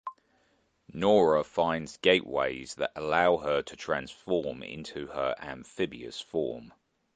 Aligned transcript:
Norah 0.91 1.43
finds 1.43 1.97
gateways 1.97 2.73
that 2.73 2.91
allow 2.95 3.37
her 3.37 3.61
to 3.61 3.75
transform 3.75 4.63
into 4.63 5.05
her 5.05 5.35
amphibious 5.39 6.19
form. 6.19 6.73